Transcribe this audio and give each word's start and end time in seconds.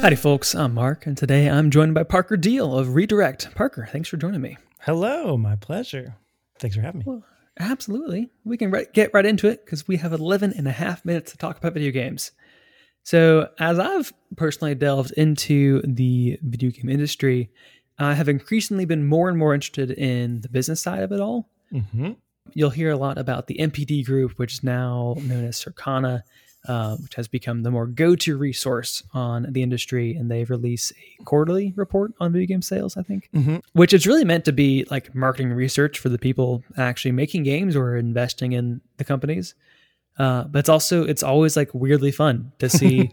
Howdy, 0.00 0.14
folks. 0.14 0.54
I'm 0.54 0.74
Mark, 0.74 1.06
and 1.06 1.18
today 1.18 1.50
I'm 1.50 1.70
joined 1.70 1.92
by 1.92 2.04
Parker 2.04 2.36
Deal 2.36 2.78
of 2.78 2.94
Re:Direct. 2.94 3.52
Parker, 3.56 3.88
thanks 3.90 4.08
for 4.08 4.16
joining 4.16 4.40
me. 4.40 4.56
Hello, 4.82 5.36
my 5.36 5.56
pleasure. 5.56 6.14
Thanks 6.60 6.76
for 6.76 6.82
having 6.82 7.00
me. 7.00 7.04
Well, 7.04 7.24
absolutely. 7.58 8.30
We 8.44 8.56
can 8.56 8.70
re- 8.70 8.86
get 8.94 9.10
right 9.12 9.26
into 9.26 9.48
it 9.48 9.64
because 9.64 9.88
we 9.88 9.96
have 9.96 10.12
11 10.12 10.54
and 10.56 10.68
a 10.68 10.70
half 10.70 11.04
minutes 11.04 11.32
to 11.32 11.38
talk 11.38 11.58
about 11.58 11.74
video 11.74 11.90
games. 11.90 12.30
So, 13.02 13.48
as 13.58 13.80
I've 13.80 14.12
personally 14.36 14.76
delved 14.76 15.10
into 15.16 15.82
the 15.82 16.38
video 16.42 16.70
game 16.70 16.88
industry, 16.88 17.50
I 17.98 18.14
have 18.14 18.28
increasingly 18.28 18.84
been 18.84 19.04
more 19.04 19.28
and 19.28 19.36
more 19.36 19.52
interested 19.52 19.90
in 19.90 20.42
the 20.42 20.48
business 20.48 20.80
side 20.80 21.02
of 21.02 21.10
it 21.10 21.20
all. 21.20 21.50
Mm-hmm. 21.72 22.12
You'll 22.54 22.70
hear 22.70 22.92
a 22.92 22.96
lot 22.96 23.18
about 23.18 23.48
the 23.48 23.56
NPD 23.58 24.06
group, 24.06 24.38
which 24.38 24.54
is 24.54 24.62
now 24.62 25.16
known 25.18 25.44
as 25.44 25.62
Circana, 25.62 26.22
uh, 26.66 26.96
which 26.96 27.14
has 27.14 27.28
become 27.28 27.62
the 27.62 27.70
more 27.70 27.86
go-to 27.86 28.36
resource 28.36 29.02
on 29.14 29.46
the 29.50 29.62
industry, 29.62 30.14
and 30.16 30.30
they 30.30 30.44
release 30.44 30.92
a 31.20 31.24
quarterly 31.24 31.72
report 31.76 32.12
on 32.20 32.32
video 32.32 32.46
game 32.46 32.62
sales. 32.62 32.96
I 32.96 33.02
think, 33.02 33.28
Mm-hmm. 33.34 33.56
which 33.72 33.92
is 33.92 34.06
really 34.06 34.24
meant 34.24 34.44
to 34.46 34.52
be 34.52 34.84
like 34.90 35.14
marketing 35.14 35.52
research 35.52 35.98
for 35.98 36.08
the 36.08 36.18
people 36.18 36.62
actually 36.76 37.12
making 37.12 37.44
games 37.44 37.76
or 37.76 37.96
investing 37.96 38.52
in 38.52 38.80
the 38.96 39.04
companies. 39.04 39.54
Uh, 40.18 40.42
but 40.44 40.58
it's 40.58 40.68
also 40.68 41.04
it's 41.04 41.22
always 41.22 41.56
like 41.56 41.72
weirdly 41.72 42.10
fun 42.10 42.50
to 42.58 42.68
see 42.78 43.08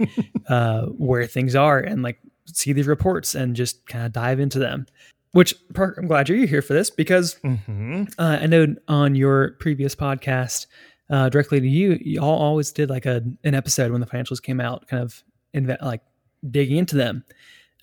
uh, 0.49 0.85
where 0.87 1.27
things 1.27 1.55
are 1.55 1.77
and 1.79 2.01
like 2.01 2.19
see 2.45 2.73
these 2.73 2.87
reports 2.87 3.35
and 3.35 3.55
just 3.55 3.85
kind 3.87 4.05
of 4.05 4.11
dive 4.11 4.39
into 4.39 4.57
them. 4.59 4.87
Which 5.31 5.53
Parker, 5.73 5.99
I'm 5.99 6.07
glad 6.07 6.29
you're 6.29 6.47
here 6.47 6.61
for 6.61 6.73
this 6.73 6.89
because 6.89 7.35
Mm-hmm. 7.43 8.03
uh, 8.17 8.39
I 8.41 8.45
know 8.47 8.73
on 8.87 9.15
your 9.15 9.51
previous 9.59 9.93
podcast, 9.93 10.65
uh, 11.09 11.29
directly 11.29 11.59
to 11.59 11.67
you, 11.67 11.97
you 12.01 12.19
all 12.21 12.37
always 12.39 12.71
did 12.71 12.89
like 12.89 13.05
a 13.05 13.23
an 13.43 13.53
episode 13.53 13.91
when 13.91 14.01
the 14.01 14.07
financials 14.07 14.41
came 14.41 14.59
out, 14.59 14.87
kind 14.87 15.03
of 15.03 15.23
inve- 15.53 15.81
like 15.81 16.01
digging 16.49 16.77
into 16.77 16.95
them. 16.95 17.23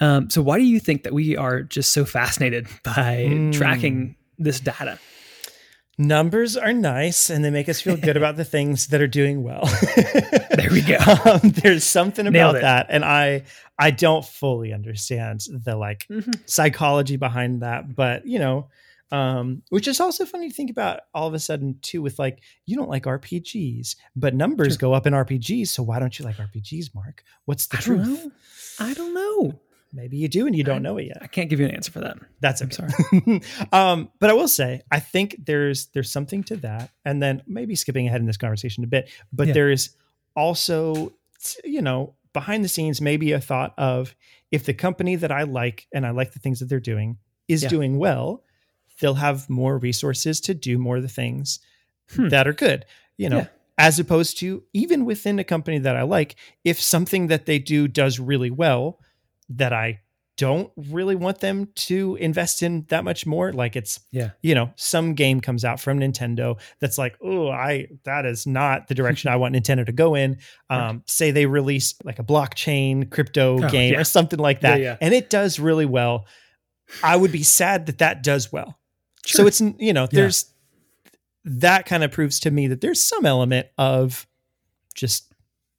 Um, 0.00 0.28
so 0.30 0.42
why 0.42 0.58
do 0.58 0.64
you 0.64 0.80
think 0.80 1.04
that 1.04 1.12
we 1.12 1.36
are 1.36 1.62
just 1.62 1.92
so 1.92 2.04
fascinated 2.04 2.66
by 2.84 3.26
Hmm. 3.28 3.50
tracking 3.52 4.16
this 4.38 4.58
data? 4.60 4.98
Numbers 5.98 6.56
are 6.56 6.72
nice 6.72 7.28
and 7.28 7.44
they 7.44 7.50
make 7.50 7.68
us 7.68 7.80
feel 7.80 7.96
good 7.98 8.16
about 8.22 8.36
the 8.36 8.44
things 8.44 8.86
that 8.88 9.00
are 9.02 9.06
doing 9.06 9.42
well. 9.42 9.62
There 10.52 10.70
we 10.70 10.82
go. 10.82 10.98
Um, 11.24 11.40
there's 11.50 11.82
something 11.84 12.26
about 12.26 12.60
that. 12.60 12.86
And 12.90 13.04
I 13.06 13.44
I 13.78 13.90
don't 13.90 14.22
fully 14.24 14.72
understand 14.72 15.40
the 15.50 15.76
like 15.76 16.06
Mhm. 16.10 16.40
psychology 16.46 17.16
behind 17.16 17.62
that, 17.62 17.94
but 17.94 18.26
you 18.26 18.38
know, 18.38 18.68
um, 19.12 19.62
which 19.68 19.86
is 19.86 20.00
also 20.00 20.24
funny 20.24 20.48
to 20.48 20.54
think 20.54 20.70
about 20.70 21.00
all 21.14 21.28
of 21.28 21.34
a 21.34 21.38
sudden 21.38 21.78
too, 21.82 22.02
with 22.02 22.18
like, 22.18 22.40
you 22.66 22.76
don't 22.76 22.88
like 22.90 23.04
RPGs, 23.04 23.94
but 24.16 24.34
numbers 24.34 24.72
Sure. 24.72 24.78
go 24.78 24.92
up 24.94 25.06
in 25.06 25.12
RPGs. 25.12 25.68
So 25.68 25.82
why 25.84 26.00
don't 26.00 26.18
you 26.18 26.24
like 26.24 26.36
RPGs, 26.38 26.94
Mark? 26.94 27.22
What's 27.44 27.66
the 27.68 27.76
I 27.76 27.80
don't 27.82 28.04
truth? 28.04 28.24
know. 28.24 28.32
I 28.80 28.94
don't 28.94 29.14
know. 29.14 29.60
Maybe 29.94 30.16
you 30.16 30.26
do 30.26 30.46
and 30.46 30.56
you 30.56 30.64
don't 30.64 30.76
I- 30.76 30.88
know 30.88 30.96
it 30.96 31.04
yet. 31.08 31.18
I 31.20 31.26
can't 31.26 31.50
give 31.50 31.60
you 31.60 31.66
an 31.66 31.72
answer 31.74 31.92
for 31.92 32.00
that. 32.00 32.16
That's 32.40 32.62
I'm 32.62 32.70
sorry. 32.70 32.90
um, 33.72 34.10
but 34.18 34.30
I 34.30 34.32
will 34.32 34.48
say, 34.48 34.80
I 34.90 34.98
think 35.00 35.36
there's 35.44 35.86
there's 35.88 36.10
something 36.10 36.42
to 36.44 36.56
that, 36.56 36.90
and 37.04 37.22
then 37.22 37.42
maybe 37.46 37.74
skipping 37.74 38.06
ahead 38.08 38.20
in 38.22 38.26
this 38.26 38.38
conversation 38.38 38.82
a 38.84 38.86
bit, 38.86 39.10
but 39.32 39.48
Yeah. 39.48 39.52
there's 39.52 39.90
also, 40.34 41.12
you 41.64 41.82
know, 41.82 42.14
behind 42.32 42.64
the 42.64 42.68
scenes, 42.68 43.02
maybe 43.02 43.32
a 43.32 43.40
thought 43.40 43.74
of 43.76 44.14
if 44.50 44.64
the 44.64 44.72
company 44.74 45.16
that 45.16 45.30
I 45.30 45.42
like 45.42 45.86
and 45.92 46.06
I 46.06 46.10
like 46.10 46.32
the 46.32 46.38
things 46.38 46.60
that 46.60 46.70
they're 46.70 46.80
doing 46.80 47.18
is 47.48 47.62
Yeah. 47.64 47.68
doing 47.68 47.98
well, 47.98 48.42
they'll 49.02 49.14
have 49.28 49.50
more 49.50 49.76
resources 49.76 50.40
to 50.40 50.54
do 50.54 50.78
more 50.78 50.96
of 50.96 51.02
the 51.02 51.08
things 51.10 51.60
Hmm. 52.14 52.28
that 52.28 52.48
are 52.48 52.54
good. 52.54 52.86
You 53.18 53.28
know. 53.28 53.36
Yeah. 53.38 53.46
As 53.78 53.98
opposed 53.98 54.38
to 54.38 54.62
even 54.72 55.04
within 55.04 55.38
a 55.38 55.44
company 55.44 55.78
that 55.78 55.96
I 55.96 56.02
like, 56.02 56.36
if 56.64 56.80
something 56.80 57.26
that 57.28 57.44
they 57.46 57.58
do 57.58 57.88
does 57.88 58.18
really 58.18 58.50
well, 58.50 58.98
that 59.48 59.72
I 59.72 60.00
don't 60.36 60.70
really 60.76 61.14
want 61.14 61.40
them 61.40 61.68
to 61.74 62.16
invest 62.20 62.62
in 62.62 62.84
that 62.88 63.02
much 63.04 63.26
more. 63.26 63.52
Like 63.52 63.74
it's, 63.76 64.00
Yeah. 64.10 64.30
you 64.42 64.54
know, 64.54 64.72
some 64.76 65.14
game 65.14 65.40
comes 65.40 65.64
out 65.64 65.78
from 65.80 66.00
Nintendo 66.00 66.58
that's 66.80 66.96
like, 66.98 67.16
oh, 67.22 67.48
I 67.50 67.88
that 68.04 68.24
is 68.26 68.46
not 68.46 68.88
the 68.88 68.94
direction 68.94 69.30
I 69.30 69.36
want 69.36 69.54
Nintendo 69.54 69.84
to 69.86 69.92
go 69.92 70.14
in. 70.14 70.38
Um, 70.70 70.78
Right. 70.80 71.00
say 71.10 71.30
they 71.30 71.46
release 71.46 71.94
like 72.04 72.18
a 72.18 72.24
blockchain 72.24 73.10
crypto 73.10 73.62
Oh, 73.64 73.68
game 73.70 73.92
yeah. 73.94 74.00
or 74.00 74.04
something 74.04 74.38
like 74.38 74.60
that, 74.62 74.78
Yeah, 74.80 74.84
yeah. 74.92 74.96
and 75.00 75.12
it 75.14 75.28
does 75.30 75.58
really 75.58 75.86
well. 75.86 76.26
I 77.02 77.16
would 77.16 77.32
be 77.32 77.42
sad 77.42 77.86
that 77.86 77.98
that 77.98 78.22
does 78.22 78.52
well. 78.52 78.78
So 79.26 79.46
it's 79.46 79.60
you 79.60 79.92
know, 79.92 80.06
there's 80.06 80.46
that 81.44 81.86
kind 81.86 82.04
of 82.04 82.10
proves 82.12 82.40
to 82.40 82.50
me 82.50 82.68
that 82.68 82.80
there's 82.80 83.02
some 83.02 83.26
element 83.26 83.66
of 83.78 84.26
just 84.94 85.32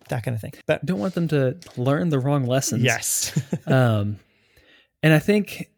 that 0.09 0.24
kind 0.24 0.36
of 0.36 0.42
thing. 0.42 0.54
But 0.66 0.86
don't 0.86 1.00
want 1.00 1.14
them 1.16 1.28
to 1.30 1.58
learn 1.78 2.09
the 2.09 2.20
wrong 2.20 2.46
lessons. 2.46 2.84
yes, 2.84 3.31
um, 3.68 4.20
and 5.02 5.14
I 5.14 5.20
think, 5.20 5.70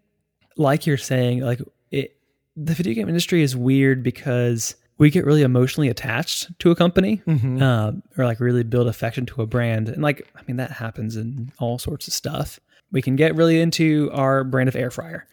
like 0.57 0.85
you're 0.87 0.97
saying, 0.97 1.41
like 1.41 1.61
it, 1.91 2.17
the 2.55 2.73
video 2.73 2.93
game 2.93 3.07
industry 3.09 3.41
is 3.43 3.55
weird 3.55 4.01
because 4.03 4.75
we 4.97 5.09
get 5.09 5.25
really 5.25 5.41
emotionally 5.41 5.89
attached 5.89 6.57
to 6.59 6.71
a 6.71 6.75
company, 6.75 7.21
Mhm. 7.27 7.61
um, 7.61 8.01
or 8.17 8.25
like 8.25 8.39
really 8.39 8.63
build 8.63 8.87
affection 8.87 9.25
to 9.27 9.41
a 9.41 9.45
brand, 9.45 9.89
and 9.89 10.01
like 10.01 10.27
I 10.35 10.41
mean 10.47 10.57
that 10.57 10.71
happens 10.71 11.15
in 11.15 11.51
all 11.59 11.77
sorts 11.79 12.07
of 12.07 12.13
stuff. 12.13 12.59
We 12.91 13.01
can 13.01 13.15
get 13.15 13.35
really 13.35 13.59
into 13.59 14.09
our 14.13 14.43
brand 14.43 14.69
of 14.69 14.75
air 14.75 14.89
fryer, 14.91 15.27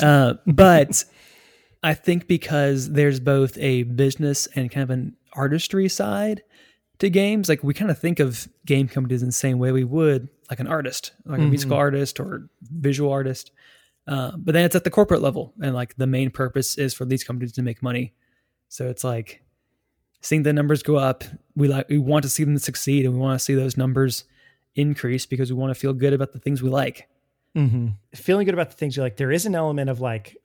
uh, 0.00 0.34
but 0.46 1.04
I 1.86 1.94
think 1.94 2.26
because 2.26 2.90
there's 2.90 3.20
both 3.20 3.56
a 3.58 3.84
business 3.84 4.48
and 4.56 4.68
kind 4.72 4.82
of 4.82 4.90
an 4.90 5.16
artistry 5.34 5.88
side 5.88 6.42
to 6.98 7.08
games, 7.08 7.48
like 7.48 7.62
we 7.62 7.74
kind 7.74 7.92
of 7.92 7.98
think 7.98 8.18
of 8.18 8.48
game 8.64 8.88
companies 8.88 9.22
in 9.22 9.28
the 9.28 9.32
same 9.32 9.60
way 9.60 9.70
we 9.70 9.84
would 9.84 10.28
like 10.50 10.58
an 10.58 10.66
artist, 10.66 11.12
like 11.26 11.38
a 11.38 11.42
musical 11.42 11.76
artist 11.76 12.18
or 12.18 12.48
visual 12.60 13.12
artist. 13.12 13.52
Uh, 14.08 14.32
but 14.36 14.52
then 14.52 14.64
it's 14.64 14.74
at 14.74 14.82
the 14.82 14.90
corporate 14.90 15.22
level, 15.22 15.54
and 15.62 15.76
like 15.76 15.96
the 15.96 16.08
main 16.08 16.32
purpose 16.32 16.76
is 16.76 16.92
for 16.92 17.04
these 17.04 17.22
companies 17.22 17.52
to 17.52 17.62
make 17.62 17.84
money. 17.84 18.14
So 18.68 18.88
it's 18.88 19.04
like 19.04 19.44
seeing 20.22 20.42
the 20.42 20.52
numbers 20.52 20.82
go 20.82 20.96
up. 20.96 21.22
We 21.54 21.68
like 21.68 21.88
we 21.88 21.98
want 21.98 22.24
to 22.24 22.28
see 22.28 22.42
them 22.42 22.58
succeed, 22.58 23.04
and 23.04 23.14
we 23.14 23.20
want 23.20 23.38
to 23.38 23.44
see 23.44 23.54
those 23.54 23.76
numbers 23.76 24.24
increase 24.74 25.24
because 25.24 25.52
we 25.52 25.56
want 25.56 25.70
to 25.70 25.78
feel 25.78 25.92
good 25.92 26.14
about 26.14 26.32
the 26.32 26.40
things 26.40 26.64
we 26.64 26.68
like. 26.68 27.08
Mm-hmm. 27.54 27.88
feeling 28.12 28.44
good 28.44 28.54
about 28.54 28.70
the 28.70 28.76
things 28.76 28.96
you 28.96 29.04
like. 29.04 29.16
There 29.16 29.30
is 29.30 29.46
an 29.46 29.54
element 29.54 29.88
of 29.88 30.00
like 30.00 30.36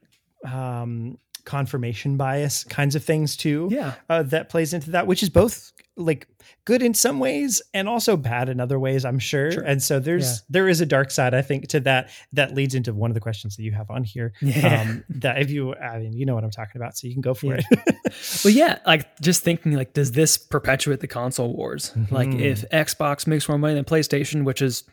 um, 0.45 1.17
confirmation 1.45 2.17
bias 2.17 2.63
kinds 2.65 2.95
of 2.95 3.03
things 3.03 3.35
too 3.37 3.67
Yeah, 3.71 3.93
uh, 4.09 4.23
that 4.23 4.49
plays 4.49 4.73
into 4.73 4.91
that, 4.91 5.07
which 5.07 5.23
is 5.23 5.29
both 5.29 5.71
like 5.97 6.27
good 6.65 6.81
in 6.81 6.93
some 6.93 7.19
ways 7.19 7.61
and 7.73 7.87
also 7.87 8.15
bad 8.15 8.47
in 8.49 8.59
other 8.59 8.79
ways, 8.79 9.03
I'm 9.03 9.19
sure. 9.19 9.51
Sure. 9.51 9.63
And 9.63 9.83
so 9.83 9.99
there's 9.99 10.25
Yeah. 10.25 10.37
there 10.49 10.69
is 10.69 10.79
a 10.81 10.85
dark 10.85 11.11
side, 11.11 11.33
I 11.33 11.41
think, 11.41 11.67
to 11.69 11.79
that 11.81 12.09
that 12.33 12.55
leads 12.55 12.73
into 12.75 12.93
one 12.93 13.11
of 13.11 13.13
the 13.15 13.19
questions 13.19 13.57
that 13.57 13.63
you 13.63 13.73
have 13.73 13.89
on 13.91 14.03
here. 14.03 14.31
yeah. 14.41 14.81
Um, 14.81 15.03
that 15.09 15.41
if 15.41 15.51
you, 15.51 15.75
I 15.75 15.99
mean, 15.99 16.13
you 16.13 16.25
know 16.25 16.33
what 16.33 16.43
I'm 16.43 16.49
talking 16.51 16.81
about, 16.81 16.97
so 16.97 17.07
you 17.07 17.13
can 17.13 17.21
go 17.21 17.33
for 17.33 17.47
Yeah. 17.55 17.61
it. 17.69 17.95
Well, 18.43 18.53
yeah, 18.53 18.79
like 18.85 19.19
just 19.21 19.43
thinking 19.43 19.73
like, 19.73 19.93
does 19.93 20.11
this 20.13 20.37
perpetuate 20.37 20.99
the 21.01 21.07
console 21.07 21.55
wars? 21.55 21.91
Like, 22.09 22.29
Mhm. 22.29 22.41
if 22.41 22.69
Xbox 22.69 23.25
makes 23.27 23.47
more 23.47 23.57
money 23.57 23.73
than 23.73 23.85
PlayStation, 23.85 24.43
which 24.43 24.61
is, 24.61 24.83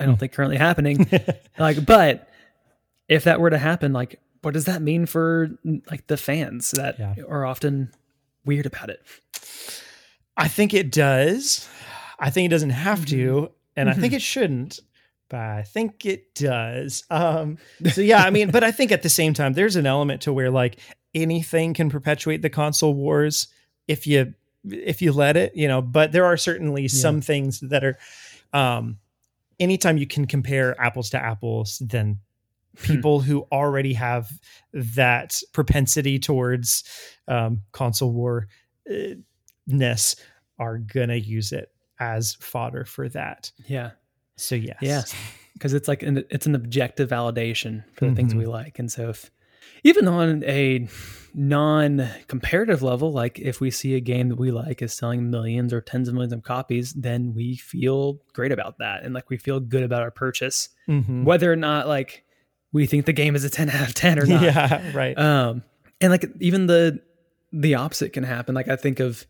I 0.00 0.06
don't 0.06 0.18
think 0.18 0.32
currently 0.32 0.56
happening. 0.58 1.08
like, 1.58 1.84
but 1.86 2.28
if 3.08 3.24
that 3.24 3.40
were 3.40 3.50
to 3.50 3.58
happen, 3.58 3.92
like, 3.92 4.20
what 4.44 4.54
does 4.54 4.64
that 4.66 4.82
mean 4.82 5.06
for 5.06 5.50
like 5.90 6.06
the 6.06 6.16
fans 6.16 6.70
that 6.72 6.98
Yeah. 6.98 7.14
are 7.28 7.44
often 7.44 7.90
weird 8.44 8.66
about 8.66 8.90
it? 8.90 9.00
I 10.36 10.48
think 10.48 10.74
it 10.74 10.90
does. 10.90 11.68
I 12.18 12.30
think 12.30 12.46
it 12.46 12.50
doesn't 12.50 12.70
have 12.70 13.06
to, 13.06 13.50
and 13.76 13.88
I 13.90 13.94
think 13.94 14.12
it 14.12 14.22
shouldn't, 14.22 14.80
but 15.28 15.40
I 15.40 15.62
think 15.62 16.04
it 16.06 16.34
does. 16.34 17.04
Um, 17.10 17.58
so 17.92 18.00
yeah, 18.00 18.22
I 18.24 18.30
mean, 18.30 18.50
but 18.50 18.62
I 18.64 18.70
think 18.70 18.92
at 18.92 19.02
the 19.02 19.08
same 19.08 19.34
time, 19.34 19.52
there's 19.54 19.76
an 19.76 19.86
element 19.86 20.22
to 20.22 20.32
where 20.32 20.50
like 20.50 20.78
anything 21.14 21.74
can 21.74 21.90
perpetuate 21.90 22.42
the 22.42 22.50
console 22.50 22.94
wars 22.94 23.48
if 23.88 24.06
you 24.06 24.34
if 24.64 25.02
you 25.02 25.12
let 25.12 25.36
it, 25.36 25.54
you 25.54 25.68
know. 25.68 25.82
But 25.82 26.12
there 26.12 26.24
are 26.24 26.36
certainly 26.36 26.88
some 26.88 27.20
things 27.20 27.60
that 27.60 27.84
are, 27.84 27.98
um, 28.52 28.98
anytime 29.60 29.98
you 29.98 30.06
can 30.06 30.26
compare 30.26 30.80
apples 30.80 31.10
to 31.10 31.22
apples, 31.22 31.82
then 31.84 32.18
people 32.82 33.20
who 33.20 33.46
already 33.52 33.92
have 33.94 34.30
that 34.72 35.40
propensity 35.52 36.18
towards 36.18 36.84
um, 37.28 37.62
console 37.72 38.12
war 38.12 38.48
uh, 38.90 39.14
ness 39.66 40.16
are 40.58 40.78
gonna 40.78 41.16
use 41.16 41.52
it 41.52 41.70
as 42.00 42.34
fodder 42.40 42.84
for 42.84 43.08
that. 43.08 43.50
Yeah, 43.66 43.92
So 44.36 44.54
yes, 44.56 44.76
yeah, 44.80 45.02
because 45.54 45.72
it's 45.74 45.88
like 45.88 46.02
an, 46.02 46.24
it's 46.30 46.46
an 46.46 46.54
objective 46.54 47.08
validation 47.10 47.84
for 47.94 48.08
the 48.08 48.14
things 48.14 48.34
Mhm. 48.34 48.38
we 48.38 48.46
like, 48.46 48.78
and 48.78 48.90
so 48.90 49.08
if 49.10 49.30
even 49.82 50.06
on 50.08 50.42
a 50.44 50.86
non-comparative 51.34 52.82
level, 52.82 53.12
like 53.12 53.38
if 53.38 53.60
we 53.60 53.70
see 53.70 53.94
a 53.94 54.00
game 54.00 54.28
that 54.28 54.36
we 54.36 54.50
like 54.50 54.82
is 54.82 54.92
selling 54.92 55.30
millions 55.30 55.72
or 55.72 55.80
tens 55.80 56.08
of 56.08 56.14
millions 56.14 56.32
of 56.32 56.42
copies, 56.42 56.92
then 56.94 57.34
we 57.34 57.56
feel 57.56 58.20
great 58.32 58.52
about 58.52 58.78
that, 58.78 59.02
and 59.04 59.14
like 59.14 59.30
we 59.30 59.36
feel 59.36 59.60
good 59.60 59.82
about 59.82 60.02
our 60.02 60.10
purchase, 60.10 60.68
Mhm. 60.88 61.24
whether 61.24 61.50
or 61.52 61.56
not 61.56 61.86
like 61.88 62.23
we 62.74 62.84
think 62.86 63.06
the 63.06 63.14
game 63.14 63.34
is 63.34 63.44
a 63.44 63.48
ten 63.50 63.70
out 63.70 63.88
of 63.88 63.94
ten 63.94 64.18
or 64.18 64.26
not. 64.26 64.42
yeah, 64.42 64.92
right. 64.94 65.18
um 65.18 65.62
and 66.02 66.10
like 66.10 66.26
even 66.40 66.66
the 66.66 67.00
the 67.52 67.76
opposite 67.76 68.12
can 68.12 68.24
happen 68.24 68.54
like 68.54 68.68
i 68.68 68.76
think 68.76 69.00
of 69.00 69.24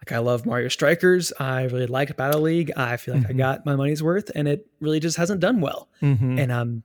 like 0.00 0.12
I 0.12 0.18
love 0.18 0.44
Mario 0.44 0.68
Strikers. 0.68 1.32
I 1.40 1.62
really 1.62 1.86
like 1.86 2.14
Battle 2.14 2.42
League. 2.42 2.70
I 2.76 2.98
feel 2.98 3.14
like 3.14 3.24
I 3.26 3.32
Mhm. 3.32 3.38
got 3.38 3.64
my 3.64 3.74
money's 3.74 4.02
worth, 4.02 4.30
and 4.34 4.46
it 4.46 4.66
really 4.78 5.00
just 5.00 5.16
hasn't 5.16 5.40
done 5.40 5.62
well. 5.62 5.88
Mhm. 6.02 6.38
And 6.38 6.52
um, 6.52 6.82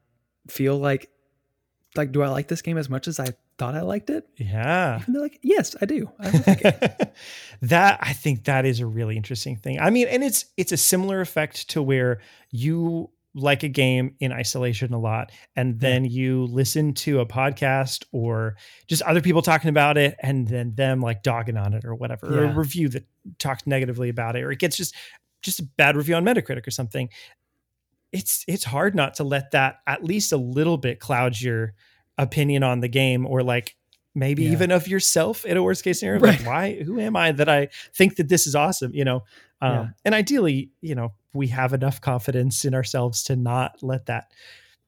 feel 0.48 0.78
like 0.78 1.10
like 1.98 2.14
do 2.14 2.22
I 2.24 2.30
like 2.30 2.48
this 2.48 2.62
game 2.62 2.78
as 2.78 2.90
much 2.90 3.10
as 3.10 3.20
I 3.20 3.34
thought 3.58 3.76
I 3.76 3.82
liked 3.82 4.10
it? 4.10 4.26
yeah. 4.38 5.02
And 5.06 5.14
they're 5.14 5.22
like, 5.22 5.38
yes, 5.42 5.76
I 5.82 5.86
do. 5.86 6.10
I 6.18 6.30
like 6.30 6.62
it. 6.64 7.14
that 7.64 8.00
I 8.02 8.14
think 8.14 8.46
that 8.46 8.66
is 8.66 8.80
a 8.80 8.86
really 8.86 9.18
interesting 9.18 9.58
thing. 9.58 9.82
I 9.82 9.90
mean, 9.90 10.08
and 10.08 10.24
it's 10.24 10.46
it's 10.56 10.72
a 10.72 10.78
similar 10.78 11.20
effect 11.20 11.68
to 11.72 11.82
where 11.82 12.22
you 12.52 13.10
like 13.36 13.62
a 13.64 13.68
game 13.68 14.16
in 14.20 14.32
isolation 14.32 14.92
a 14.94 15.00
lot 15.00 15.32
and 15.56 15.80
then 15.80 16.04
you 16.04 16.46
listen 16.46 16.94
to 16.96 17.20
a 17.20 17.26
podcast 17.26 18.04
or 18.12 18.56
just 18.88 19.04
other 19.04 19.22
people 19.22 19.42
talking 19.44 19.70
about 19.70 19.98
it 20.00 20.16
and 20.24 20.48
then 20.48 20.74
them 20.76 21.00
like 21.00 21.22
dogging 21.22 21.56
on 21.56 21.74
it 21.74 21.86
or 21.86 21.94
whatever 21.94 22.26
or 22.28 22.44
Yeah. 22.46 22.52
a 22.52 22.56
review 22.56 22.90
that 22.90 23.06
talks 23.38 23.68
negatively 23.68 24.10
about 24.10 24.36
it 24.36 24.44
or 24.44 24.52
it 24.52 24.58
gets 24.60 24.76
just 24.76 24.96
just 25.44 25.60
a 25.60 25.64
bad 25.78 25.96
review 25.96 26.16
on 26.16 26.26
Metacritic 26.26 26.66
or 26.68 26.72
something 26.72 27.08
it's 28.12 28.44
it's 28.48 28.64
hard 28.64 28.96
not 28.96 29.14
to 29.14 29.24
let 29.24 29.52
that 29.52 29.78
at 29.86 30.04
least 30.04 30.32
a 30.32 30.38
little 30.38 30.78
bit 30.78 31.00
cloud 31.00 31.40
your 31.40 31.74
opinion 32.18 32.64
on 32.64 32.80
the 32.80 32.88
game 32.88 33.26
or 33.28 33.44
like 33.44 33.76
maybe 34.16 34.44
Yeah. 34.44 34.52
even 34.52 34.72
of 34.72 34.88
yourself 34.88 35.46
in 35.46 35.56
a 35.58 35.64
worst 35.64 35.84
case 35.84 36.00
scenario 36.00 36.20
Right. 36.22 36.38
like 36.40 36.48
why 36.48 36.84
who 36.84 37.00
am 37.00 37.16
i 37.16 37.32
that 37.32 37.48
i 37.50 37.68
think 37.94 38.16
that 38.18 38.28
this 38.30 38.48
is 38.48 38.56
awesome 38.56 38.94
you 38.94 39.06
know 39.06 39.24
um, 39.62 39.72
Yeah. 39.74 39.88
and 40.06 40.16
ideally 40.16 40.72
you 40.82 40.96
know 40.96 41.14
we 41.34 41.48
have 41.48 41.74
enough 41.74 42.02
confidence 42.02 42.66
in 42.66 42.74
ourselves 42.74 43.24
to 43.26 43.36
not 43.36 43.84
let 43.84 44.08
that 44.08 44.32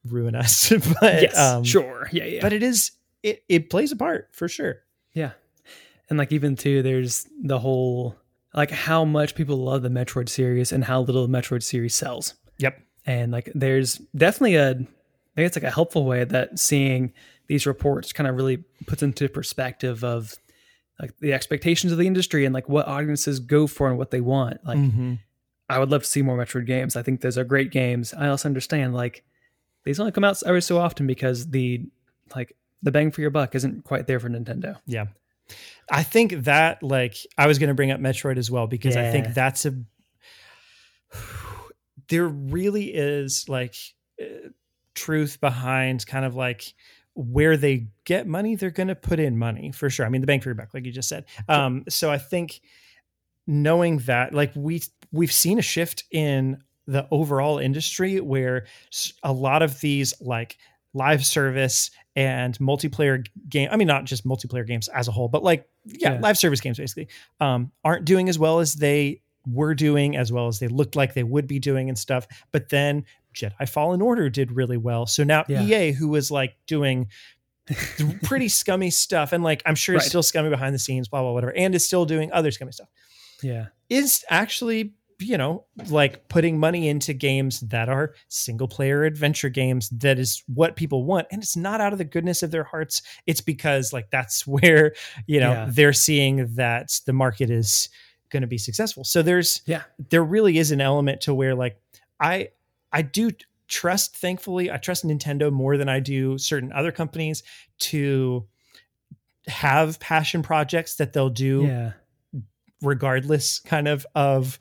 ruin 0.05 0.35
us 0.35 0.69
but 1.01 1.21
yes, 1.21 1.37
um, 1.37 1.63
sure, 1.63 2.09
yeah, 2.11 2.23
yeah. 2.25 2.41
but 2.41 2.51
it 2.53 2.63
is 2.63 2.91
it, 3.23 3.43
it 3.47 3.69
plays 3.69 3.91
a 3.91 3.95
part 3.95 4.29
for 4.31 4.47
sure 4.47 4.79
Yeah. 5.13 5.31
And 6.09 6.17
like 6.17 6.33
even 6.33 6.55
too, 6.57 6.81
there's 6.83 7.25
the 7.41 7.57
whole 7.59 8.15
like 8.53 8.69
how 8.71 9.05
much 9.05 9.33
people 9.35 9.55
love 9.57 9.81
the 9.81 9.89
Metroid 9.89 10.27
series 10.27 10.73
and 10.73 10.83
how 10.83 10.99
little 11.01 11.25
the 11.25 11.31
Metroid 11.37 11.63
series 11.63 11.95
sells. 11.95 12.33
yep 12.57 12.81
And 13.05 13.31
like 13.31 13.49
there's 13.55 13.97
definitely 14.15 14.55
a 14.55 14.81
think 15.35 15.47
it's 15.47 15.55
like 15.55 15.63
a 15.63 15.71
helpful 15.71 16.05
way 16.05 16.23
that 16.23 16.59
seeing 16.59 17.13
these 17.47 17.65
reports 17.65 18.13
kind 18.13 18.27
of 18.27 18.35
really 18.35 18.57
puts 18.87 19.03
into 19.03 19.27
perspective 19.29 20.03
of 20.03 20.35
like 20.99 21.17
the 21.19 21.33
expectations 21.33 21.91
of 21.91 21.97
the 21.97 22.07
industry 22.07 22.45
and 22.45 22.53
like 22.53 22.69
what 22.69 22.87
audiences 22.87 23.39
go 23.39 23.65
for 23.67 23.89
and 23.89 23.97
what 23.97 24.11
they 24.11 24.21
want. 24.21 24.63
Like 24.65 24.77
Mhm. 24.77 25.19
I 25.69 25.79
would 25.79 25.89
love 25.89 26.03
to 26.03 26.07
see 26.09 26.21
more 26.21 26.37
Metroid 26.37 26.65
games. 26.65 26.95
I 26.95 27.01
think 27.01 27.21
those 27.21 27.37
are 27.37 27.43
great 27.43 27.71
games. 27.71 28.13
I 28.13 28.27
also 28.27 28.47
understand 28.49 28.93
like 28.93 29.23
these 29.83 29.99
only 29.99 30.11
come 30.11 30.23
out 30.23 30.41
every 30.45 30.61
so 30.61 30.77
often 30.77 31.07
because 31.07 31.49
the 31.49 31.81
like 32.35 32.55
the 32.83 32.91
bang 32.91 33.09
for 33.11 33.21
your 33.21 33.29
buck 33.31 33.55
isn't 33.55 33.83
quite 33.83 34.05
there 34.07 34.19
for 34.19 34.29
Nintendo. 34.29 34.77
Yeah. 34.85 35.05
I 35.89 36.03
think 36.03 36.31
that 36.43 36.83
like 36.83 37.15
I 37.37 37.47
was 37.47 37.57
going 37.57 37.69
to 37.69 37.73
bring 37.73 37.91
up 37.91 37.99
Metroid 37.99 38.37
as 38.37 38.51
well 38.51 38.67
because 38.67 38.95
I 38.95 39.11
think 39.11 39.33
that's 39.33 39.65
a 39.65 39.73
there 42.09 42.27
really 42.27 42.93
is 42.93 43.47
like 43.49 43.75
uh, 44.21 44.49
truth 44.95 45.39
behind 45.41 46.05
kind 46.05 46.25
of 46.25 46.35
like 46.35 46.73
where 47.13 47.57
they 47.57 47.87
get 48.05 48.25
money 48.27 48.55
they're 48.55 48.69
going 48.71 48.87
to 48.87 48.95
put 48.95 49.19
in 49.19 49.37
money 49.37 49.71
for 49.71 49.89
sure. 49.89 50.05
I 50.05 50.09
mean 50.09 50.21
the 50.21 50.27
bank 50.27 50.43
for 50.43 50.49
your 50.49 50.55
buck 50.55 50.73
like 50.73 50.85
you 50.85 50.91
just 50.91 51.09
said. 51.09 51.25
Um 51.49 51.83
so 51.89 52.09
I 52.11 52.17
think 52.17 52.61
knowing 53.47 53.97
that 53.99 54.33
like 54.33 54.51
we 54.55 54.81
we've 55.11 55.31
seen 55.31 55.59
a 55.59 55.61
shift 55.61 56.03
in 56.11 56.61
the 56.87 57.07
overall 57.11 57.57
industry 57.57 58.19
where 58.19 58.65
a 59.23 59.31
lot 59.33 59.61
of 59.61 59.79
these 59.81 60.13
like 60.21 60.57
live 60.93 61.25
service 61.25 61.89
and 62.15 62.57
multiplayer 62.59 63.25
game 63.47 63.69
i 63.71 63.77
mean 63.77 63.87
not 63.87 64.03
just 64.03 64.25
multiplayer 64.25 64.65
games 64.67 64.87
as 64.89 65.07
a 65.07 65.11
whole 65.11 65.27
but 65.29 65.41
like 65.43 65.67
yeah, 65.85 66.13
Yeah. 66.13 66.19
live 66.19 66.37
service 66.37 66.59
games 66.59 66.77
basically 66.77 67.07
um 67.39 67.71
aren't 67.83 68.03
doing 68.05 68.27
as 68.29 68.37
well 68.37 68.59
as 68.59 68.73
they 68.75 69.21
were 69.47 69.73
doing 69.73 70.15
as 70.17 70.31
well 70.31 70.47
as 70.47 70.59
they 70.59 70.67
looked 70.67 70.95
like 70.95 71.13
they 71.13 71.23
would 71.23 71.47
be 71.47 71.59
doing 71.59 71.87
and 71.87 71.97
stuff 71.97 72.27
but 72.51 72.69
then 72.69 73.05
jedi 73.33 73.67
fallen 73.69 74.01
order 74.01 74.29
did 74.29 74.51
really 74.51 74.77
well 74.77 75.05
so 75.05 75.23
now 75.23 75.43
Yeah. 75.47 75.63
ea 75.63 75.91
who 75.91 76.07
was 76.09 76.31
like 76.31 76.55
doing 76.67 77.07
pretty 78.23 78.47
scummy 78.49 78.89
stuff 78.89 79.33
and 79.33 79.43
like 79.43 79.61
i'm 79.65 79.75
sure 79.75 79.95
it's 79.95 80.05
Right. 80.05 80.09
still 80.09 80.23
scummy 80.23 80.49
behind 80.49 80.73
the 80.73 80.79
scenes 80.79 81.07
blah 81.07 81.21
blah 81.21 81.31
whatever 81.31 81.53
and 81.55 81.73
is 81.75 81.85
still 81.85 82.05
doing 82.05 82.31
other 82.31 82.51
scummy 82.51 82.71
stuff 82.71 82.89
Yeah. 83.41 83.67
is 83.89 84.25
actually 84.29 84.93
you 85.19 85.37
know 85.37 85.65
like 85.89 86.27
putting 86.29 86.57
money 86.59 86.89
into 86.89 87.13
games 87.13 87.59
that 87.61 87.87
are 87.89 88.15
single 88.27 88.67
player 88.67 89.03
adventure 89.03 89.49
games 89.49 89.87
that 89.89 90.17
is 90.17 90.43
what 90.47 90.75
people 90.75 91.03
want 91.05 91.27
and 91.31 91.43
it's 91.43 91.55
not 91.55 91.79
out 91.79 91.93
of 91.93 91.99
the 91.99 92.03
goodness 92.05 92.41
of 92.41 92.49
their 92.49 92.63
hearts 92.63 93.03
it's 93.27 93.41
because 93.41 93.93
like 93.93 94.09
that's 94.09 94.47
where 94.47 94.93
you 95.27 95.39
know 95.39 95.51
Yeah. 95.51 95.67
they're 95.69 95.93
seeing 95.93 96.55
that 96.55 96.99
the 97.05 97.13
market 97.13 97.51
is 97.51 97.89
going 98.31 98.41
to 98.41 98.47
be 98.47 98.57
successful 98.57 99.03
so 99.03 99.21
there's 99.21 99.61
Yeah. 99.67 99.83
there 100.09 100.23
really 100.23 100.57
is 100.57 100.71
an 100.71 100.81
element 100.81 101.21
to 101.21 101.33
where 101.35 101.53
like 101.53 101.79
i 102.19 102.49
i 102.91 103.01
do 103.01 103.31
trust 103.67 104.15
thankfully 104.17 104.69
i 104.71 104.77
trust 104.77 105.05
nintendo 105.05 105.51
more 105.51 105.77
than 105.77 105.87
i 105.89 105.99
do 105.99 106.37
certain 106.37 106.71
other 106.73 106.91
companies 106.91 107.43
to 107.79 108.45
have 109.47 109.99
passion 109.99 110.41
projects 110.43 110.95
that 110.95 111.13
they'll 111.13 111.29
do 111.29 111.67
Yeah. 111.67 112.41
regardless 112.81 113.59
kind 113.59 113.87
of 113.87 114.05
of 114.15 114.57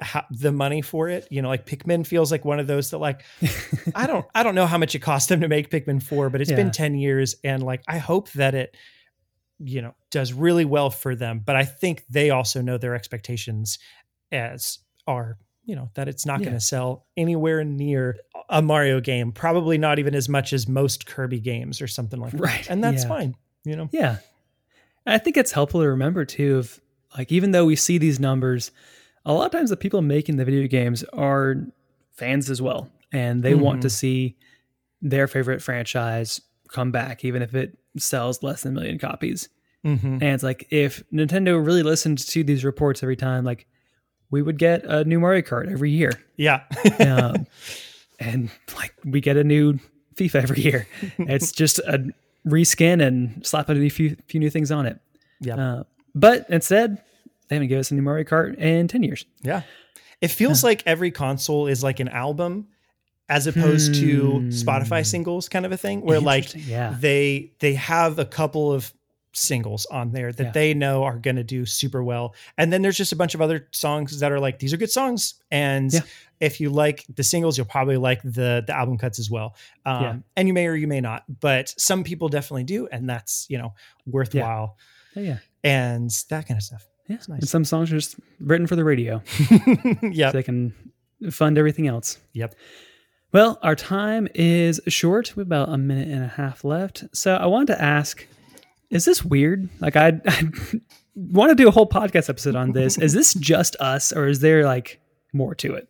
how, 0.00 0.24
the 0.30 0.50
money 0.52 0.82
for 0.82 1.08
it 1.08 1.28
you 1.30 1.42
know 1.42 1.48
like 1.48 1.64
pikmin 1.66 2.04
feels 2.06 2.30
like 2.32 2.44
one 2.44 2.58
of 2.58 2.66
those 2.66 2.90
that 2.90 2.98
like 2.98 3.22
i 3.94 4.06
don't 4.06 4.26
i 4.34 4.42
don't 4.42 4.54
know 4.54 4.66
how 4.66 4.78
much 4.78 4.94
it 4.94 4.98
cost 5.00 5.28
them 5.28 5.40
to 5.40 5.48
make 5.48 5.70
pikmin 5.70 6.02
4 6.02 6.28
but 6.30 6.40
it's 6.40 6.50
Yeah. 6.50 6.56
been 6.56 6.70
10 6.72 6.94
years 6.96 7.36
and 7.44 7.62
like 7.62 7.82
i 7.86 7.98
hope 7.98 8.30
that 8.32 8.54
it 8.54 8.76
you 9.60 9.80
know 9.80 9.94
does 10.10 10.32
really 10.32 10.64
well 10.64 10.90
for 10.90 11.14
them 11.14 11.40
but 11.44 11.54
i 11.54 11.64
think 11.64 12.04
they 12.10 12.30
also 12.30 12.60
know 12.62 12.78
their 12.78 12.94
expectations 12.96 13.78
as 14.32 14.78
are 15.06 15.36
you 15.72 15.76
know 15.76 15.88
that 15.94 16.06
it's 16.06 16.26
not 16.26 16.40
Yeah. 16.40 16.44
going 16.48 16.56
to 16.56 16.60
sell 16.60 17.06
anywhere 17.16 17.64
near 17.64 18.18
a 18.50 18.60
mario 18.60 19.00
game 19.00 19.32
probably 19.32 19.78
not 19.78 19.98
even 19.98 20.14
as 20.14 20.28
much 20.28 20.52
as 20.52 20.68
most 20.68 21.06
kirby 21.06 21.40
games 21.40 21.80
or 21.80 21.86
something 21.86 22.20
like 22.20 22.32
that 22.32 22.40
Right. 22.42 22.68
and 22.70 22.84
that's 22.84 23.04
Yeah. 23.04 23.08
fine 23.08 23.34
you 23.64 23.74
know 23.76 23.88
Yeah. 23.90 24.18
And 25.06 25.14
I 25.14 25.18
think 25.18 25.38
it's 25.38 25.50
helpful 25.52 25.80
to 25.80 25.88
remember 25.88 26.26
too 26.26 26.58
of 26.58 26.78
like 27.16 27.32
even 27.32 27.52
though 27.52 27.64
we 27.64 27.74
see 27.74 27.96
these 27.98 28.20
numbers, 28.20 28.70
a 29.24 29.32
lot 29.32 29.46
of 29.46 29.52
times 29.52 29.70
the 29.70 29.76
people 29.78 30.02
making 30.02 30.36
the 30.36 30.44
video 30.44 30.68
games 30.68 31.02
are 31.14 31.56
fans 32.12 32.50
as 32.50 32.60
well. 32.62 32.88
And 33.12 33.42
they 33.42 33.54
want 33.54 33.80
to 33.82 33.88
Mhm. 33.88 33.92
see 33.92 34.36
their 35.00 35.26
favorite 35.26 35.60
franchise 35.62 36.40
come 36.68 36.92
back, 36.92 37.24
even 37.24 37.40
if 37.42 37.54
it 37.54 37.76
sells 37.96 38.42
less 38.42 38.62
than 38.62 38.76
a 38.76 38.80
million 38.80 38.98
copies. 38.98 39.48
Mhm. 39.84 40.04
And 40.04 40.22
it's 40.22 40.44
like 40.44 40.66
if 40.70 41.02
Nintendo 41.12 41.64
really 41.64 41.82
listened 41.82 42.18
to 42.18 42.44
these 42.44 42.64
reports 42.64 43.02
every 43.02 43.16
time, 43.16 43.44
like 43.44 43.66
we 44.32 44.42
would 44.42 44.58
get 44.58 44.84
a 44.84 45.04
new 45.04 45.20
Mario 45.20 45.42
Kart 45.42 45.70
every 45.70 45.90
year. 45.92 46.10
yeah 46.36 46.62
Um, 46.98 47.46
and 48.18 48.50
like 48.74 48.92
we 49.04 49.20
get 49.20 49.36
a 49.36 49.44
new 49.44 49.78
FIFA 50.16 50.34
every 50.42 50.60
year. 50.62 50.86
It's 51.18 51.52
just 51.52 51.78
a 51.78 52.04
reskin 52.46 53.00
and 53.06 53.46
slap 53.46 53.68
a 53.70 53.88
few, 53.88 54.16
few 54.26 54.40
new 54.40 54.50
things 54.50 54.72
on 54.72 54.86
it. 54.86 54.98
yeah 55.40 55.54
Uh, 55.56 55.82
but 56.14 56.46
instead, 56.50 57.00
they 57.48 57.56
haven't 57.56 57.68
given 57.68 57.80
us 57.80 57.90
a 57.90 57.94
new 57.94 58.02
Mario 58.02 58.24
Kart 58.24 58.56
in 58.58 58.88
10 58.88 59.02
years. 59.04 59.24
Yeah. 59.42 59.62
It 60.20 60.28
feels 60.28 60.62
like 60.64 60.82
every 60.86 61.10
console 61.10 61.66
is 61.66 61.82
like 61.82 62.00
an 62.00 62.08
album 62.08 62.68
as 63.28 63.46
opposed 63.46 63.94
to 63.96 64.30
Hmm. 64.40 64.48
Spotify 64.50 65.04
singles 65.06 65.48
kind 65.48 65.64
of 65.66 65.72
a 65.72 65.76
thing 65.76 66.02
where 66.02 66.20
like 66.20 66.52
yeah. 66.54 66.94
they 66.98 67.52
they 67.60 67.74
have 67.74 68.18
a 68.18 68.24
couple 68.24 68.72
of 68.72 68.92
singles 69.34 69.86
on 69.86 70.12
there 70.12 70.30
that 70.32 70.44
Yeah. 70.44 70.50
they 70.52 70.74
know 70.74 71.04
are 71.04 71.18
going 71.18 71.36
to 71.36 71.44
do 71.44 71.64
super 71.66 72.02
well 72.04 72.34
and 72.58 72.72
then 72.72 72.82
there's 72.82 72.96
just 72.96 73.12
a 73.12 73.16
bunch 73.16 73.34
of 73.34 73.40
other 73.40 73.66
songs 73.70 74.20
that 74.20 74.30
are 74.30 74.38
like 74.40 74.58
these 74.58 74.72
are 74.72 74.76
good 74.76 74.90
songs 74.90 75.34
and 75.50 75.92
Yeah. 75.92 76.00
if 76.40 76.60
you 76.60 76.68
like 76.70 77.04
the 77.14 77.22
singles 77.22 77.56
you'll 77.56 77.66
probably 77.66 77.96
like 77.96 78.20
the 78.22 78.62
the 78.66 78.74
album 78.76 78.98
cuts 78.98 79.18
as 79.18 79.30
well 79.30 79.56
um, 79.86 80.02
Yeah. 80.02 80.16
and 80.36 80.48
you 80.48 80.54
may 80.54 80.66
or 80.66 80.74
you 80.74 80.86
may 80.86 81.00
not 81.00 81.24
but 81.40 81.72
some 81.78 82.04
people 82.04 82.28
definitely 82.28 82.64
do 82.64 82.88
and 82.92 83.08
that's 83.08 83.46
you 83.48 83.58
know 83.58 83.74
worthwhile 84.06 84.76
Oh, 85.16 85.20
yeah. 85.20 85.38
and 85.64 86.10
that 86.30 86.46
kind 86.46 86.58
of 86.58 86.62
stuff 86.62 86.86
Yeah. 87.08 87.16
It's 87.16 87.28
nice. 87.28 87.40
And 87.40 87.48
some 87.48 87.64
songs 87.64 87.90
are 87.92 87.96
just 87.96 88.16
written 88.40 88.66
for 88.66 88.76
the 88.76 88.84
radio 88.84 89.22
yeah. 90.02 90.28
so 90.30 90.36
they 90.38 90.42
can 90.42 90.74
fund 91.30 91.56
everything 91.58 91.86
else. 91.86 92.18
yep 92.32 92.54
Well, 93.32 93.58
our 93.62 93.74
time 93.74 94.28
is 94.34 94.78
short. 94.88 95.34
We 95.36 95.40
have 95.40 95.46
about 95.48 95.68
a 95.70 95.78
minute 95.78 96.08
and 96.08 96.22
a 96.22 96.28
half 96.28 96.64
left. 96.64 97.04
So 97.14 97.34
I 97.36 97.46
wanted 97.46 97.68
to 97.74 97.82
ask 97.82 98.26
is 98.92 99.04
this 99.04 99.24
weird? 99.24 99.68
Like, 99.80 99.96
I, 99.96 100.20
I 100.26 100.52
want 101.16 101.50
to 101.50 101.54
do 101.54 101.66
a 101.66 101.72
whole 101.72 101.88
podcast 101.88 102.28
episode 102.28 102.54
on 102.54 102.72
this. 102.72 102.98
Is 102.98 103.12
this 103.12 103.34
just 103.34 103.74
us 103.80 104.12
or 104.12 104.28
is 104.28 104.40
there 104.40 104.64
like 104.64 105.00
more 105.32 105.54
to 105.56 105.74
it? 105.74 105.88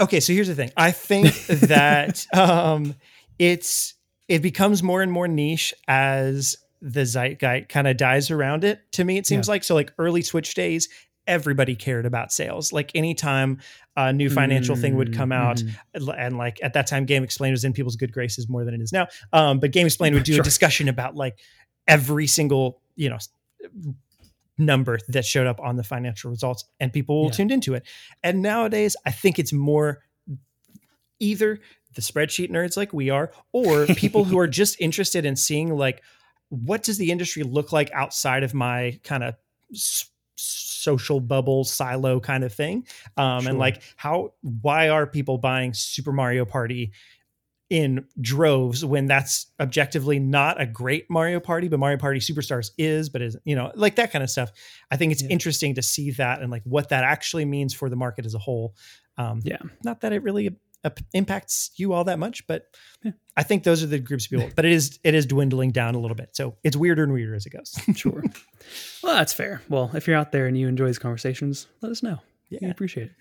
okay 0.00 0.18
so 0.18 0.32
here's 0.32 0.48
the 0.48 0.54
thing 0.54 0.70
i 0.76 0.90
think 0.90 1.34
that 1.46 2.26
um 2.34 2.94
it's 3.38 3.94
it 4.28 4.40
becomes 4.40 4.82
more 4.82 5.02
and 5.02 5.12
more 5.12 5.28
niche 5.28 5.74
as 5.86 6.56
the 6.80 7.04
zeitgeist 7.04 7.68
kind 7.68 7.86
of 7.86 7.96
dies 7.96 8.30
around 8.30 8.64
it 8.64 8.80
to 8.92 9.04
me 9.04 9.18
it 9.18 9.26
seems 9.26 9.48
like 9.48 9.62
so 9.62 9.74
like 9.74 9.92
early 9.98 10.22
switch 10.22 10.54
days 10.54 10.88
everybody 11.30 11.74
cared 11.76 12.04
about 12.04 12.32
sales 12.32 12.72
like 12.72 12.90
anytime 12.94 13.58
a 13.96 14.12
new 14.12 14.28
financial 14.28 14.74
thing 14.76 14.96
would 14.96 15.14
come 15.14 15.30
out 15.32 15.58
Mhm. 15.58 16.14
and 16.18 16.36
like 16.36 16.58
at 16.62 16.72
that 16.74 16.86
time 16.86 17.06
GameXplain 17.06 17.52
was 17.52 17.64
in 17.64 17.72
people's 17.72 17.96
good 17.96 18.12
graces 18.12 18.48
more 18.48 18.64
than 18.64 18.74
it 18.74 18.80
is 18.80 18.92
now 18.92 19.06
um 19.32 19.60
but 19.60 19.70
GameXplain 19.70 20.12
would 20.14 20.24
do 20.24 20.32
Sure. 20.34 20.40
a 20.42 20.44
discussion 20.44 20.88
about 20.88 21.14
like 21.14 21.38
every 21.86 22.26
single 22.26 22.80
you 22.96 23.08
know 23.08 23.18
number 24.58 24.98
that 25.08 25.24
showed 25.24 25.46
up 25.46 25.58
on 25.60 25.76
the 25.76 25.82
financial 25.84 26.30
results 26.30 26.64
and 26.80 26.92
people 26.92 27.24
Yeah. 27.26 27.30
tuned 27.30 27.50
into 27.52 27.74
it. 27.74 27.82
And 28.22 28.42
nowadays, 28.42 28.94
I 29.06 29.10
think 29.10 29.38
it's 29.38 29.52
more 29.54 30.02
either 31.18 31.60
the 31.94 32.02
spreadsheet 32.02 32.50
nerds 32.50 32.76
like 32.76 32.92
we 32.92 33.08
are 33.10 33.32
or 33.52 33.86
people 33.86 34.24
who 34.24 34.38
are 34.42 34.46
just 34.48 34.80
interested 34.80 35.24
in 35.24 35.36
seeing 35.36 35.74
like 35.74 36.02
what 36.50 36.82
does 36.82 36.98
the 36.98 37.10
industry 37.10 37.42
look 37.42 37.72
like 37.72 37.90
outside 37.92 38.42
of 38.42 38.52
my 38.54 38.98
kind 39.04 39.22
of 39.24 39.34
social 40.40 41.20
bubble 41.20 41.62
silo 41.64 42.18
kind 42.20 42.42
of 42.44 42.52
thing 42.52 42.86
um 43.16 43.42
Sure. 43.42 43.50
and 43.50 43.58
like 43.58 43.82
how 43.96 44.32
why 44.62 44.88
are 44.88 45.06
people 45.06 45.36
buying 45.38 45.74
super 45.74 46.12
mario 46.12 46.44
party 46.44 46.92
in 47.68 48.04
droves 48.20 48.84
when 48.84 49.06
that's 49.06 49.46
objectively 49.60 50.18
not 50.18 50.60
a 50.60 50.66
great 50.66 51.08
Mario 51.08 51.38
Party, 51.38 51.68
but 51.68 51.78
Mario 51.78 51.98
Party 51.98 52.18
Superstars 52.18 52.72
is, 52.76 53.08
but 53.08 53.22
is, 53.22 53.36
you 53.44 53.54
know, 53.54 53.70
like 53.76 53.94
that 53.94 54.10
kind 54.10 54.24
of 54.24 54.28
stuff. 54.30 54.50
I 54.90 54.96
think 54.96 55.12
it's 55.12 55.22
Yeah. 55.22 55.28
interesting 55.28 55.76
to 55.76 55.82
see 55.82 56.10
that 56.12 56.40
and 56.42 56.50
like 56.50 56.64
what 56.64 56.88
that 56.88 57.04
actually 57.04 57.44
means 57.44 57.72
for 57.72 57.88
the 57.88 57.94
market 57.94 58.26
as 58.26 58.34
a 58.34 58.40
whole. 58.40 58.74
Um, 59.18 59.40
Yeah. 59.44 59.58
Not 59.84 60.00
that 60.00 60.12
it 60.12 60.24
really 60.24 60.56
impacts 61.12 61.70
you 61.76 61.92
all 61.92 62.04
that 62.04 62.18
much, 62.18 62.46
but 62.46 62.64
Yeah. 63.04 63.12
I 63.36 63.42
think 63.42 63.64
those 63.64 63.82
are 63.82 63.86
the 63.86 63.98
groups 63.98 64.24
of 64.26 64.30
people, 64.30 64.50
but 64.56 64.64
it 64.64 64.72
is, 64.72 64.98
it 65.04 65.14
is 65.14 65.26
dwindling 65.26 65.70
down 65.72 65.94
a 65.94 65.98
little 65.98 66.14
bit. 66.14 66.30
So 66.34 66.56
it's 66.64 66.76
weirder 66.76 67.02
and 67.04 67.12
weirder 67.12 67.34
as 67.34 67.46
it 67.46 67.50
goes. 67.50 67.78
Sure. 67.96 68.22
well, 69.02 69.14
that's 69.14 69.32
fair. 69.32 69.62
Well, 69.68 69.90
if 69.94 70.06
you're 70.06 70.16
out 70.16 70.32
there 70.32 70.46
and 70.46 70.56
you 70.58 70.68
enjoy 70.68 70.86
these 70.86 70.98
conversations, 70.98 71.66
let 71.82 71.90
us 71.92 72.02
know. 72.02 72.18
We 72.50 72.58
Yeah. 72.62 72.70
appreciate 72.70 73.06
it. 73.08 73.12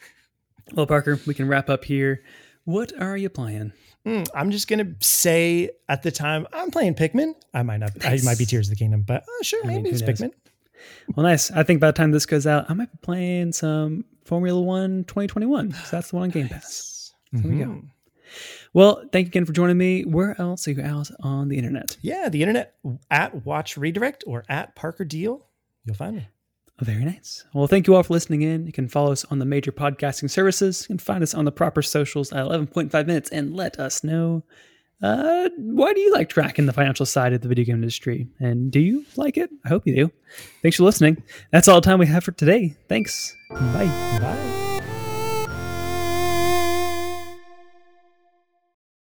Well, 0.73 0.85
Parker, 0.87 1.19
we 1.25 1.33
can 1.33 1.47
wrap 1.47 1.69
up 1.69 1.83
here. 1.85 2.23
What 2.65 2.91
are 3.01 3.17
you 3.17 3.29
playing? 3.29 3.73
Mm, 4.05 4.27
I'm 4.33 4.51
just 4.51 4.67
gonna 4.67 4.93
say 5.01 5.69
at 5.89 6.03
the 6.03 6.11
time 6.11 6.47
I'm 6.53 6.71
playing 6.71 6.95
Pikmin. 6.95 7.33
I 7.53 7.63
might 7.63 7.77
not. 7.77 7.91
Nice. 8.03 8.23
I 8.25 8.29
might 8.31 8.37
be 8.37 8.45
Tears 8.45 8.67
of 8.67 8.71
the 8.71 8.75
Kingdom, 8.77 9.03
but 9.05 9.23
uh, 9.23 9.43
sure, 9.43 9.61
I 9.63 9.67
maybe 9.67 9.89
who 9.89 9.95
it's 9.95 10.01
knows? 10.01 10.19
Pikmin. 10.21 10.31
Well, 11.15 11.25
nice. 11.25 11.51
I 11.51 11.63
think 11.63 11.81
by 11.81 11.87
the 11.87 11.93
time 11.93 12.11
this 12.11 12.25
goes 12.25 12.47
out, 12.47 12.69
I 12.69 12.73
might 12.73 12.91
be 12.91 12.97
playing 13.01 13.51
some 13.51 14.05
Formula 14.25 14.61
One 14.61 15.03
2021. 15.05 15.73
So 15.73 15.79
that's 15.91 16.09
the 16.11 16.15
one 16.15 16.23
on 16.23 16.29
Game 16.29 16.47
Pass. 16.47 16.95
There 17.31 17.51
we 17.51 17.59
go. 17.59 17.65
Mhm. 17.65 17.89
Well, 18.73 19.03
thank 19.11 19.25
you 19.25 19.29
again 19.29 19.45
for 19.45 19.53
joining 19.53 19.77
me. 19.77 20.03
Where 20.03 20.39
else 20.39 20.67
are 20.67 20.71
you 20.71 20.83
out 20.83 21.09
on 21.21 21.47
the 21.49 21.57
internet? 21.57 21.97
Yeah, 22.01 22.29
the 22.29 22.41
internet 22.43 22.75
at 23.09 23.45
Watch 23.45 23.75
Redirect 23.77 24.23
or 24.27 24.43
at 24.49 24.75
Parker 24.75 25.03
Deal. 25.05 25.47
You'll 25.85 25.95
find 25.95 26.15
me. 26.17 26.27
Very 26.81 27.03
nice. 27.03 27.43
Well, 27.53 27.67
thank 27.67 27.87
you 27.87 27.95
all 27.95 28.03
for 28.03 28.13
listening 28.13 28.41
in. 28.43 28.65
You 28.65 28.71
can 28.71 28.87
follow 28.87 29.11
us 29.11 29.25
on 29.25 29.39
the 29.39 29.45
major 29.45 29.71
podcasting 29.71 30.29
services. 30.29 30.83
You 30.83 30.95
can 30.95 30.99
find 30.99 31.23
us 31.23 31.33
on 31.33 31.43
the 31.45 31.51
proper 31.51 31.81
socials 31.81 32.31
at 32.31 32.45
11.5 32.45 33.05
minutes 33.07 33.29
and 33.31 33.53
let 33.55 33.79
us 33.79 34.03
know 34.03 34.43
uh, 35.01 35.49
why 35.57 35.93
do 35.93 35.99
you 36.01 36.11
like 36.13 36.29
tracking 36.29 36.65
the 36.67 36.73
financial 36.73 37.05
side 37.05 37.33
of 37.33 37.41
the 37.41 37.47
video 37.47 37.65
game 37.65 37.75
industry? 37.75 38.27
And 38.39 38.69
do 38.71 38.79
you 38.79 39.05
like 39.15 39.37
it? 39.37 39.49
I 39.65 39.69
hope 39.69 39.87
you 39.87 39.95
do. 39.95 40.11
Thanks 40.61 40.77
for 40.77 40.83
listening. 40.83 41.21
That's 41.51 41.67
all 41.67 41.81
the 41.81 41.85
time 41.85 41.99
we 41.99 42.07
have 42.07 42.23
for 42.23 42.31
today. 42.33 42.75
Thanks. 42.87 43.35
Bye. 43.49 44.19
Bye. 44.21 44.65